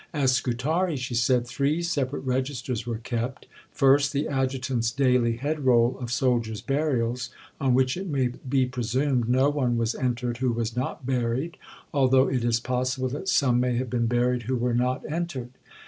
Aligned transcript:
"At 0.15 0.31
Scutari," 0.31 0.95
she 0.97 1.13
said, 1.13 1.45
"three 1.45 1.83
separate 1.83 2.21
registers 2.21 2.87
were 2.87 2.97
kept. 2.97 3.45
First, 3.71 4.13
the 4.13 4.27
Adjutant's 4.27 4.89
daily 4.89 5.37
Head 5.37 5.63
roll 5.63 5.95
of 5.99 6.11
soldiers' 6.11 6.59
burials, 6.63 7.29
on 7.59 7.75
which 7.75 7.95
it 7.95 8.07
may 8.07 8.29
be 8.29 8.65
presumed 8.65 9.29
no 9.29 9.51
one 9.51 9.77
was 9.77 9.93
entered 9.93 10.37
who 10.37 10.53
was 10.53 10.75
not 10.75 11.05
buried, 11.05 11.55
although 11.93 12.27
it 12.27 12.43
is 12.43 12.59
possible 12.59 13.09
that 13.09 13.29
some 13.29 13.59
may 13.59 13.77
have 13.77 13.91
been 13.91 14.07
buried 14.07 14.41
who 14.49 14.55
were 14.55 14.73
not 14.73 15.05
entered. 15.07 15.51